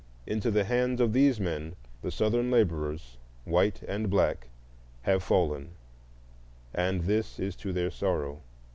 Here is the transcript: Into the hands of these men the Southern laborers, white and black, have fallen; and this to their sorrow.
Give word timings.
Into 0.25 0.49
the 0.49 0.63
hands 0.63 0.99
of 0.99 1.13
these 1.13 1.39
men 1.39 1.75
the 2.01 2.09
Southern 2.09 2.49
laborers, 2.49 3.19
white 3.45 3.83
and 3.87 4.09
black, 4.09 4.47
have 5.03 5.21
fallen; 5.21 5.75
and 6.73 7.01
this 7.03 7.35
to 7.35 7.71
their 7.71 7.91
sorrow. 7.91 8.41